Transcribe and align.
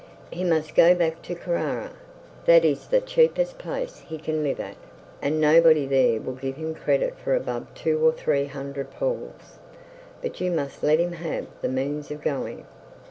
'He 0.31 0.43
must 0.43 0.73
go 0.73 0.95
back 0.95 1.21
to 1.21 1.35
Carrara. 1.35 1.91
That 2.45 2.65
is 2.65 2.87
the 2.87 3.01
cheapest 3.01 3.59
place 3.59 3.99
he 3.99 4.17
can 4.17 4.41
live 4.41 4.59
at, 4.59 4.75
and 5.21 5.39
nobody 5.39 5.85
there 5.85 6.19
will 6.19 6.33
give 6.33 6.55
him 6.55 6.73
credit 6.73 7.15
for 7.19 7.35
above 7.35 7.71
two 7.75 8.03
or 8.03 8.11
three 8.11 8.45
hundred 8.45 8.89
pauls. 8.89 9.59
But 10.19 10.41
you 10.41 10.49
must 10.49 10.81
let 10.81 10.97
him 10.99 11.11
have 11.11 11.45
the 11.61 11.69
means 11.69 12.09
of 12.09 12.23
going.' 12.23 12.65